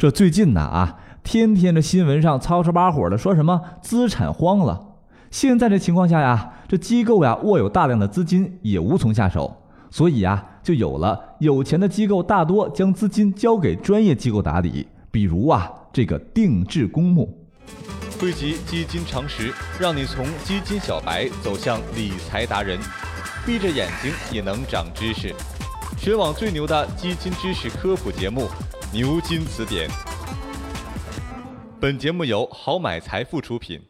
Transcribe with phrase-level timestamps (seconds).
[0.00, 4.80] 这最近呢啊，天天这新闻上吵吵把火的说什么资产荒了。
[5.30, 9.54] 现在这情况下呀，这机构呀握有大量的资金，也无从下手，
[9.90, 17.38] 所以呀，就有了有钱的机构大多将资金交给专业机构打理，比如啊这个定制公募。
[18.18, 22.78] 汇集基金常识，让你从基金小白走向理财达人，
[23.44, 25.34] 闭着眼睛也能长知识。
[25.98, 28.44] 全网最牛的基金知识科普节目
[28.92, 29.88] 《牛津词典》。
[31.78, 33.80] 本节目由好买财富出品。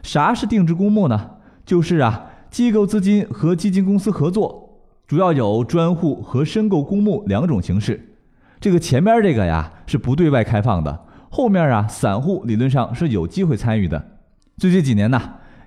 [0.00, 1.38] 啥是定制公募呢？
[1.66, 8.14] 就是啊，机构资金和基金公司合作，主要有专户和申购公募两种形式。
[8.60, 11.06] 这个前面这个呀是不对外开放的。
[11.28, 14.20] 后面啊，散户理论上是有机会参与的。
[14.56, 15.20] 最近几年呢，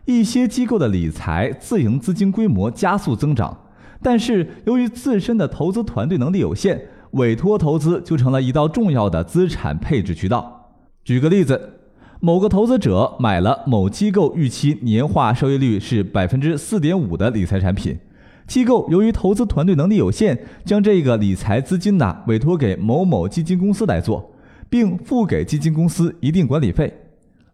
[0.05, 3.65] 一些机构的理财自营资金规模加速增长，
[4.01, 10.71] 但是由于自身的投资团队能力有限，委托投资就成了一道重要的资产配置渠道。
[11.03, 11.79] 举个例子，
[12.19, 17.97] 某个投资者买了某机构预期年化收益率是百分之四点五的理财产品，
[18.45, 24.31] 机构由于投资团队能力有限，将这个理财资金呢委托给某某基金公司来做。
[24.69, 26.93] 并付给基金公司一定管理费。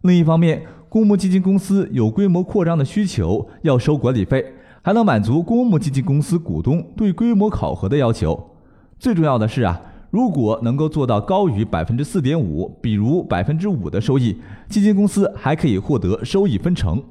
[0.02, 4.44] 另一方面，公募基金公司有规模扩张的需求，要收管理费，
[4.82, 8.53] 还能满足公募基金公司股东对规模考核的要求。
[8.98, 17.02] 最重要的是啊，如果能够做到高于百分之四点五，比如百分之五的收益，基金公司还可以获得收益分成。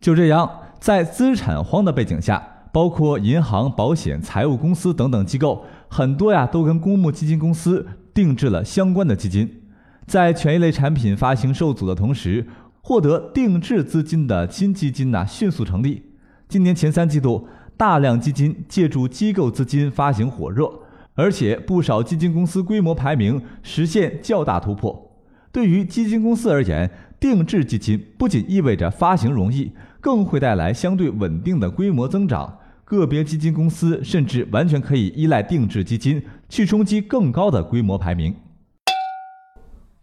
[0.00, 7.86] 就这样，在资产荒的背景下，包括银行、保险、财务公司等等机构，很多呀都跟公募基金公司。
[8.14, 9.62] 定制了相关的基金，
[10.06, 12.46] 在权益类产品发行受阻的同时，
[12.82, 16.02] 获得定制资金的新基金呢迅速成立。
[16.46, 17.48] 今年前三季度，
[17.82, 20.70] 大量基金借助机构资金发行火热，
[21.14, 25.10] 而且不少基金公司规模排名实现较大突破。
[25.50, 32.56] 对于基金公司而言，定制基金不仅意味着发行容易，更会带来相对稳定的规模增长。
[32.84, 38.32] 个别基金公司甚至完全可以依赖定制基金去冲击更高的规模排名。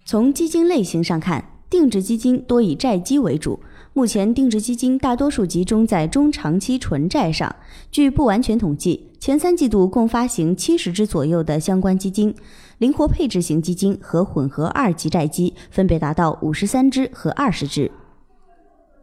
[0.04, 3.62] 从基金类型上看，定制基金多以债基为主。
[4.00, 7.54] 目前，定制基金大多数集中在中长期纯债上。
[7.92, 12.34] 据不完全统计，前三季度共发行七十只左右的相关基金，
[12.78, 17.92] 灵活配置型基金和混合二级债基分别达到五十三只和二十只。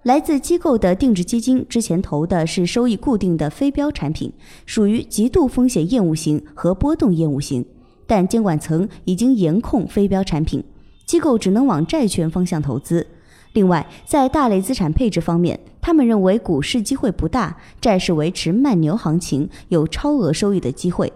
[0.04, 4.32] 来自机构的定制基金之前投的是收益固定的非标产品，
[4.64, 7.62] 属于极度风险厌恶型和波动厌恶型。
[8.06, 10.64] 但监管层已经严控非标产品，
[11.04, 13.06] 机构只能往债券方向投资。
[13.56, 21.10] 另外，在大类资产配置方面，他们认为股市机会不大，债市维持慢牛行情，有超额收益的机会，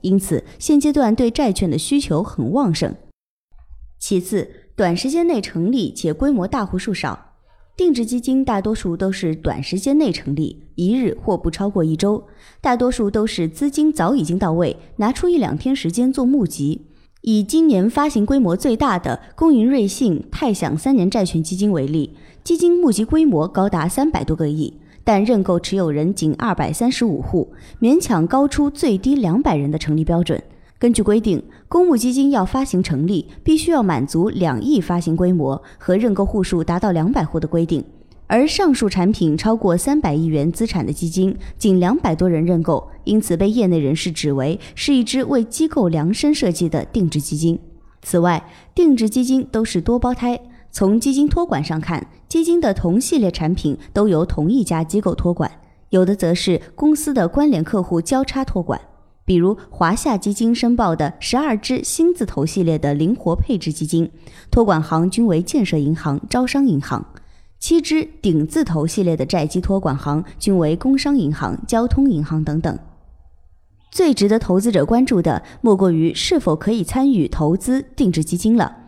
[0.00, 2.92] 因此现阶段对债券的需求很旺盛。
[4.00, 7.30] 其次，短时间内成立且规模大户数少。
[7.76, 12.26] 定制基金大多数都是短时间内成立，一日或不超过一周，
[12.60, 16.86] 大多数都是资金早已经到位，拿出一两天时间做募集。
[17.26, 30.42] 以今年发行规模最大的工银瑞信泰享三年债券基金为例，基金募集规模高达三百多个亿，但认购持有人仅二百三十五户，勉强高出最低两百人的成立标准。
[30.78, 37.82] 根据规定，公募基金要发行成立，必须要满足两亿发行规模和认购户数达到两百户的规定。
[38.26, 47.58] 而上述产品超过三百亿元资产的基金，仅两百多人认购，因此被业内人士指为是一支为机构量身设计的定制基金。
[48.02, 50.40] 此外，定制基金都是多胞胎。
[50.70, 55.50] 从基金托管上看，基金的同系列产品都由同一家机构托管，
[55.90, 58.80] 有的则是公司的关联客户交叉托管。
[59.26, 64.10] 比如华夏基金申报的十二只新字头系列的灵活配置基金，
[64.50, 67.02] 托管行均为建设银行、招商银行；
[67.58, 72.78] 七只顶字头系列的债基托管行均为工商银行、交通银行等等。
[73.90, 78.78] 最值得投资者关注的，莫过于是否可以参与投资定制基金了。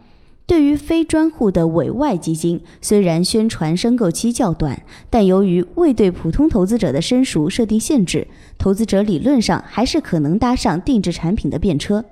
[0.46, 12.04] 对于非专户的委外基金，虽然宣传申购期较短，但由于未对普通投资者的申赎设定限制，投资者理论上还是可能搭上定制产品的便车。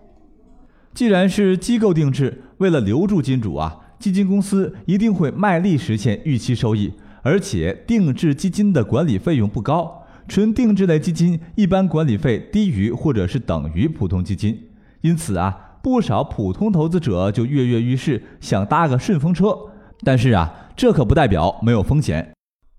[0.92, 6.92] 既然是机构定制，为了留住金主啊，基金公司一定会卖力实现预期收益，
[7.22, 14.58] 而且定制基金的管理费用不高，纯定制类基金一般管理费低于或者是等于普通基金，
[15.00, 15.60] 因此啊。
[15.84, 19.54] 不少普通投资者就跃跃欲试，想搭个顺风车。
[20.02, 22.32] 但是啊，这可不代表没有风险。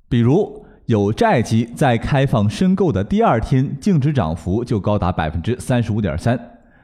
[0.10, 6.36] 比如，有债基在开放申购的第二天，净值涨幅就高达百分之三十五点三；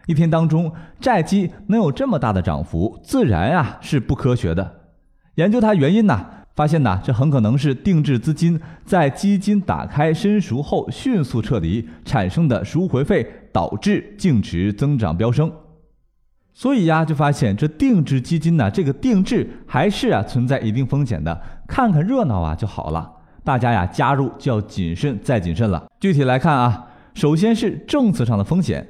[0.08, 4.80] 一天当中债基能有这么大的涨幅，自然啊是不科学的。
[5.36, 6.26] 研究它原因呢，
[6.56, 15.52] 发现呢这很可能是定制资金在基金打开申赎后迅速撤离产生的赎回费，导致净值增长飙升。
[16.54, 21.42] 所以呀，就发现这定制基金呢，这个定制还是啊存在一定风险的。
[21.66, 23.10] 看看热闹啊就好了，
[23.46, 25.88] 大家呀加入就要谨慎再谨慎了。
[26.02, 28.86] 具体来看啊，首先是政策上的风险。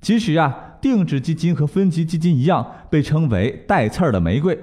[0.00, 4.58] 其实啊，定制基金和分级基金一样，被称为带刺儿的玫瑰。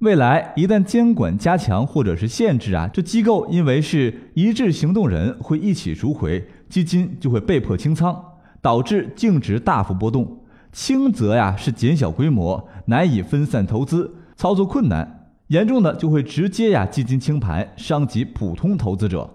[0.00, 8.14] 未来一旦监管加强或者是限制啊，这机构因为是一致行动人会一起赎回，基金就会被迫清仓，
[8.60, 10.40] 导致净值大幅波动。
[10.70, 15.04] 轻则呀是减小规模，难以分散投资，操作困难；
[15.48, 19.28] 严重的就会直接呀基金清盘，伤及普通投资者。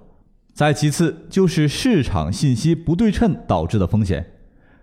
[0.54, 4.24] 再其次就是市场信息不对称导致的风险，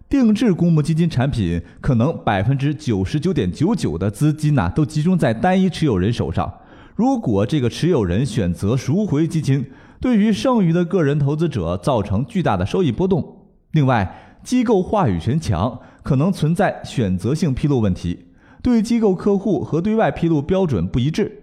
[0.09, 6.53] 定制公募基金产品可能百分之九十九点九九的资金呐都集中在单一持有人手上，
[6.95, 9.67] 如果这个持有人选择赎回基金，
[10.01, 13.47] 对于剩余的个人投资者造成巨大的收益波动。
[13.73, 15.81] 另外，机构话语权强。
[16.01, 18.29] 可能存在选择性披露问题，
[18.63, 21.43] 对机构客户和对外披露标准不一致，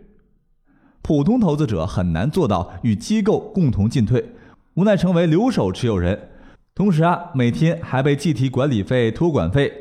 [1.03, 4.31] 普通投资者很难做到与机构共同进退，
[4.73, 6.29] 无奈成为留守持有人。
[6.75, 9.74] 同时啊，每天还被计提管理费、托管费。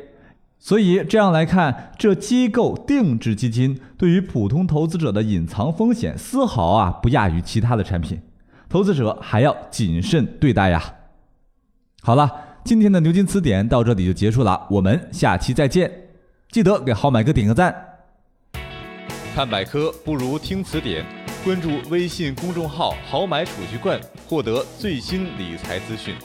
[0.57, 8.19] 所以这样来看，这机构定制基金对于普通投资者的隐藏风险丝毫啊不亚于其他的产品，
[8.67, 10.95] 投资者还要谨慎对待呀。
[12.01, 12.41] 好了。
[12.65, 16.09] 今天的牛津词典到这里就结束了，我们下期再见。
[16.49, 17.75] 记得给好买哥点个赞。
[19.35, 21.05] 看百科不如听词典，
[21.43, 26.15] 关注微信公众号“好买储蓄罐”，获得最新理财资讯。